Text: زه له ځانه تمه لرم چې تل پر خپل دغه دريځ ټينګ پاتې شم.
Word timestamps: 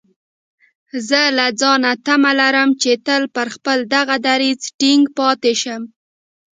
زه 1.07 1.21
له 1.37 1.45
ځانه 1.61 1.91
تمه 2.05 2.31
لرم 2.39 2.69
چې 2.81 2.91
تل 3.05 3.23
پر 3.35 3.47
خپل 3.55 3.77
دغه 3.95 4.15
دريځ 4.27 4.59
ټينګ 4.79 5.03
پاتې 5.17 5.53
شم. 5.61 5.81